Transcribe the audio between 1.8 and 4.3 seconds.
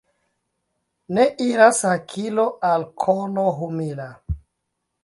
hakilo al kolo humila.